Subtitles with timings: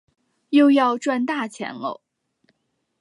[0.49, 2.01] 又要赚大钱啰